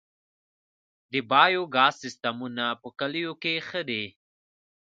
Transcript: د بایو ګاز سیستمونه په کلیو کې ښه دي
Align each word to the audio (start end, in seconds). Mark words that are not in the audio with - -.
د 1.11 1.13
بایو 1.31 1.63
ګاز 1.75 1.93
سیستمونه 2.03 2.65
په 2.81 2.89
کلیو 2.99 3.33
کې 3.41 3.53
ښه 3.67 3.81
دي 3.89 4.03